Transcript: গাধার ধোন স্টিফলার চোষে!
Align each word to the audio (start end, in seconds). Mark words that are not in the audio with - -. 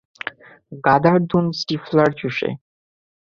গাধার 0.85 1.19
ধোন 1.29 1.45
স্টিফলার 1.59 2.09
চোষে! 2.19 2.49